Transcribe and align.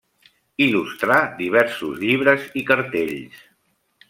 Il·lustrà 0.67 1.17
diversos 1.41 2.01
llibres 2.05 2.49
i 2.63 2.65
cartells. 2.73 3.43